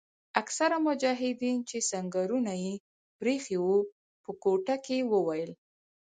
اکثره 0.41 0.77
مجاهدین 0.87 1.57
چې 1.69 1.77
سنګرونه 1.89 2.53
یې 2.63 2.73
پریښي 3.19 3.57
وو 3.63 3.77
په 4.23 4.31
کوټه 4.43 4.75
کې 4.85 4.97
وویل. 5.11 5.51